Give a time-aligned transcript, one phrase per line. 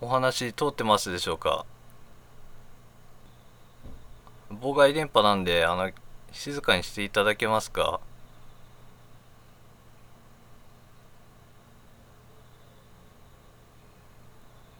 [0.00, 1.64] お話通ってますでしょうか？
[4.50, 5.90] 妨害電波なんであの
[6.32, 8.00] 静かにしていただけますか？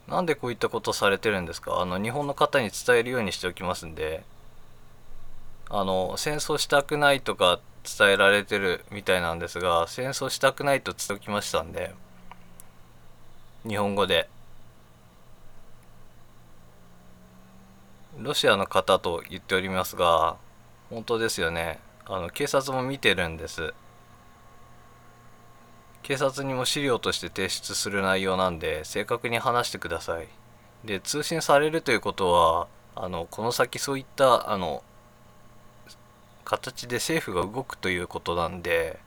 [0.06, 1.80] なんでこういったことされてるんですか？
[1.80, 4.22] あの日本の方に伝えるようにしておきますんで。
[5.68, 7.58] あの戦争したくないとか
[7.98, 11.92] 伝えられてるみたいなんですが戦争したくないと伝えおきましたんで。
[13.66, 14.28] 日本語で。
[18.18, 20.36] ロシアの方と言っておりますが
[20.90, 21.80] 本当ですよね。
[22.06, 23.74] あの警察も見てるんです。
[26.02, 30.28] 警察にも資料として提出する内容なんで正確に話してください。
[30.84, 34.82] で通信されるということはあのこの先そういったあの
[36.44, 39.00] 形で政府が動くということなんで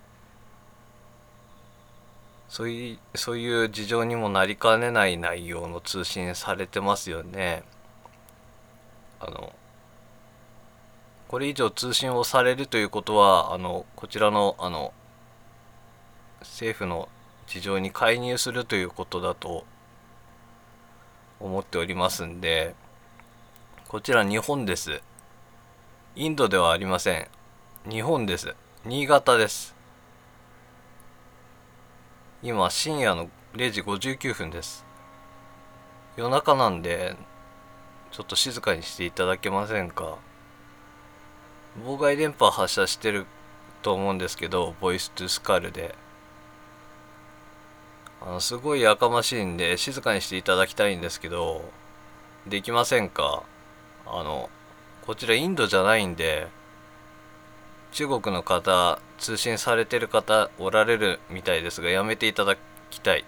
[2.50, 7.64] そういうそういう事情にもなりかねない内容の通信されてますよね。
[9.20, 9.54] あの
[11.28, 14.94] これ以上通信をされるということはあのこちらのあの
[16.42, 17.10] 政府の
[17.48, 19.66] 事情に介入するということだと
[21.40, 22.76] 思っておりますんで
[23.88, 25.02] こちら日本です。
[26.16, 27.28] インドではありません。
[27.90, 28.54] 日本です。
[28.86, 29.74] 新潟です。
[32.44, 34.86] 今深夜の0時59分です。
[36.18, 37.16] 夜中なんで
[38.12, 40.18] ちょっと静かにしていただけませんか？
[41.86, 43.26] 妨害電波発射してる
[43.82, 45.96] と思うんですけどボイストゥスカルで。
[48.22, 51.64] あのすごいやかましいんで静かにしていただきたいんですけど
[52.46, 53.44] できませんか？
[54.06, 54.50] あの
[55.06, 56.48] こちらインドじゃないんで
[57.94, 62.58] 中国の方通信されてる方おられるみたいですがやめていただ
[62.90, 63.24] きたい。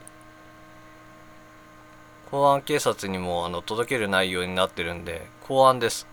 [2.31, 6.07] 公安警察にもあの届ける内容になってるんで公安です。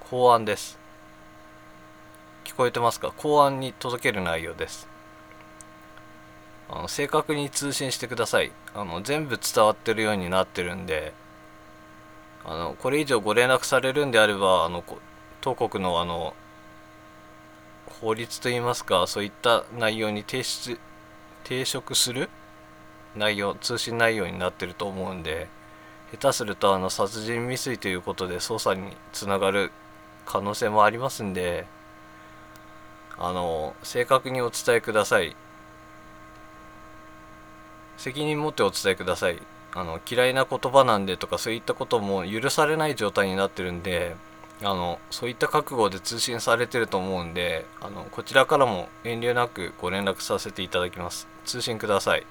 [0.00, 0.80] 公安です。
[2.42, 3.12] 聞こえてますか？
[3.16, 4.88] 公安に届ける内容です。
[6.68, 8.50] あの正確に通信してください。
[8.74, 11.12] あの全部伝わってるようになってるんで
[12.44, 14.82] あのこれ以上ご連絡されるんであればあの
[15.40, 16.34] 当国のあの
[18.00, 20.80] 法律といいますかそういった内容に提出
[21.44, 22.28] 抵触する
[23.14, 25.46] 内容通信内容になってると思うんで
[26.12, 29.70] 下手するとあの殺人未遂ということで捜査につながる
[30.26, 31.66] 可能性もありますんで
[33.18, 35.36] あの正確にお伝えください。
[37.96, 39.38] 責任持ってお伝えください。
[39.72, 44.16] あの嫌いな言葉なんでとかそういったことも許されない状態になってるんで
[44.62, 51.28] あのそういった覚悟で通信されてると思うんであのこちらからも遠慮なくご連絡させていただきます。
[51.44, 52.26] 通信ください。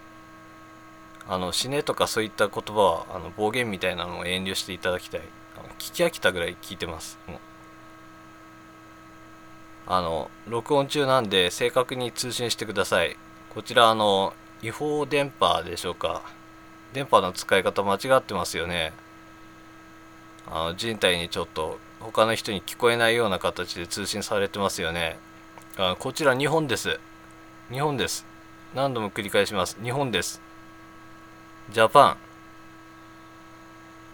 [1.29, 5.21] あの死ねとかそういった言葉はあの暴言みたいなのを遠慮していただきたい。
[5.55, 7.19] あの聞き飽きたぐらい聞いてます。
[7.27, 7.39] もう
[9.85, 13.15] あの録音中なんで正確に通信してください。
[13.53, 16.23] こちらあの違法電波でしょうか。
[16.93, 18.91] 電波の使い方間違ってますよね。
[20.47, 25.19] あの人体にちょっと他の人に聞こえないような形で通信されてますよね。
[25.77, 26.99] あこちら日本です。
[27.71, 28.25] 日本です。
[28.73, 29.77] 何度も繰り返します。
[29.83, 30.48] 日本です。
[31.71, 32.17] ジャパ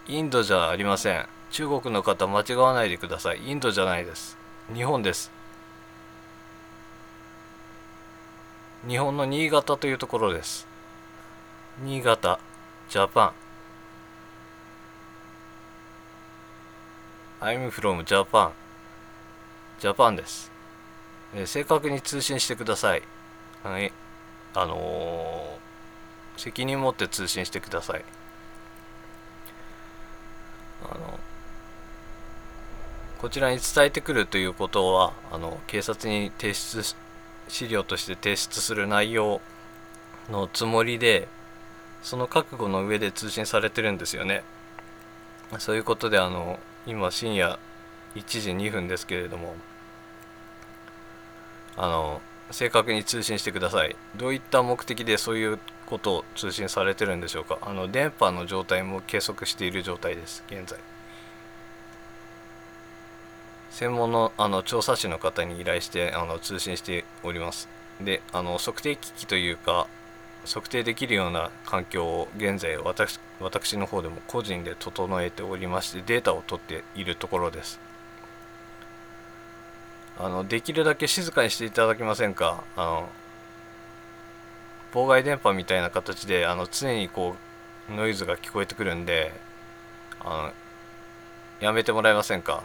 [0.08, 1.26] ンインドじゃありません。
[1.52, 3.50] 中国の方間違わないでください。
[3.50, 4.38] インドじゃないです。
[4.74, 5.32] 日本です。
[8.86, 10.68] 日本の新潟というところです。
[11.82, 12.40] 新潟
[12.90, 13.34] ジャパン
[17.46, 18.52] I'm from Japan
[19.80, 20.52] ジャパンです、
[21.46, 23.04] 正確に通信してください。
[23.64, 23.94] はい。
[24.54, 25.35] あのー
[26.38, 28.04] 責任持って通信してください。
[30.84, 31.20] あの
[33.20, 36.96] こちらに伝えてくるということはあの警察に提出
[37.48, 39.42] 資料として提出する内容
[40.30, 41.28] のつもりで
[42.04, 44.44] その覚悟の上で通信されてるんですよね。
[45.60, 47.58] そういうことであの今深夜
[48.16, 49.56] 1時2分ですけれども
[51.78, 52.22] あの
[52.52, 53.96] 正確に通信してください。
[54.16, 57.58] どういった目的でそういうことを通信されてるんでしょうか？
[57.62, 60.44] あの電波の状態も計測している状態です。
[60.48, 60.80] 現在。
[63.72, 67.68] 専門のあの調査士の方に依頼してあの通信しております。
[68.00, 69.88] であの測定機器というか
[70.46, 77.80] 測定できるような環境を現在私私の方でも個人で整えておりましてデータを取っているところです。
[80.18, 82.64] あのできるだけ静かにしていただけませんか？
[82.78, 83.10] あの
[84.94, 87.36] 妨害電波みたいな形であの常にこ
[87.90, 89.34] うノイズが聞こえてくるんで
[90.22, 90.52] あ
[91.62, 92.64] のやめてもらえませんか？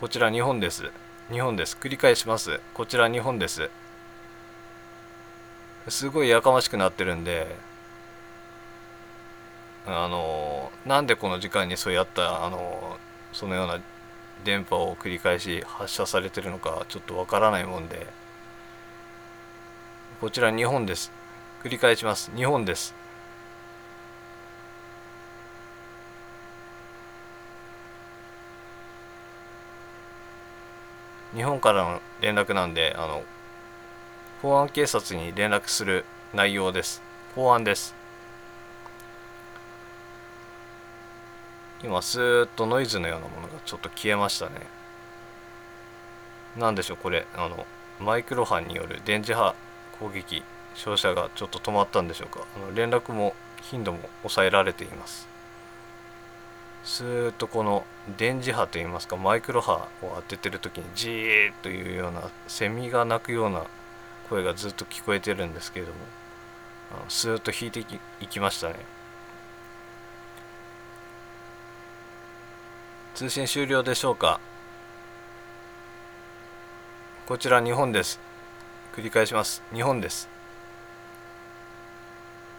[0.00, 0.90] こちら日本です。
[1.30, 1.76] 日本です。
[1.80, 2.60] 繰り返します。
[2.74, 3.70] こちら日本です。
[5.88, 7.56] すごいやかましくなってるんで
[9.86, 12.98] あのなんでこの時間にそうやったあの
[13.32, 13.80] そのような
[14.44, 18.06] 電波を繰り返し発射されてるのかちょっとわからないもんで。
[20.20, 21.10] こちら日本です。
[21.62, 22.30] 繰り返します。
[22.34, 22.94] 日本です。
[31.34, 33.22] 日本からの連絡なんであの
[34.42, 36.04] 公安警察に連絡する
[36.34, 37.02] 内容です。
[37.34, 37.99] 公安です。
[41.82, 44.52] 今スーッとノイズのようなものがちょっと消えましたね。
[46.56, 47.26] 何でしょうこれ。
[47.34, 47.66] あの
[47.98, 49.54] マイクロ波による電磁波
[49.98, 50.42] 攻撃
[50.74, 52.46] 照射がちょっと止まったんでしょうか。
[52.56, 55.28] あの連絡も頻度も抑えられています。
[56.84, 57.84] スーッとこの
[58.16, 63.64] 電磁波といいますかマイクロ波を当ててる時にジーッというようなセミが鳴くような
[64.30, 65.98] 声がずっと聞こえてるんですけれども
[66.92, 67.80] あのスーッと引いて
[68.20, 68.76] いきましたね。
[73.20, 74.40] 通信終了でしょうか？
[77.26, 78.18] こちら日本です。
[78.96, 79.62] 繰り返します。
[79.74, 80.26] 日本です。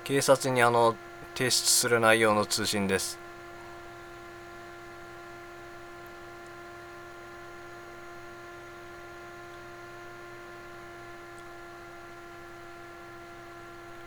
[0.04, 0.96] 警察にあの
[1.34, 3.18] 提出する内容の通信です。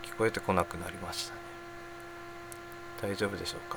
[0.05, 1.41] 聞こえてこなくなりましたね。
[3.03, 3.77] 大丈夫でしょうか？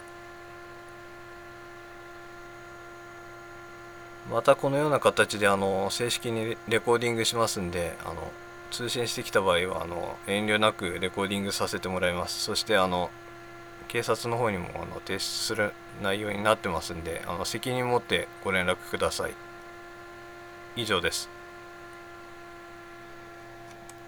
[4.31, 8.31] またこのような形であの正式にレコーディングしますんであの
[8.71, 12.43] 通信してきた場合はあの遠慮なくレコーディングさせてもらいます。
[12.43, 13.09] そしてあの
[13.87, 15.71] 警察の方にもあの提出する
[16.03, 19.33] 内容になってますんであの責任持ってご連絡ください。
[20.75, 21.36] 以上です。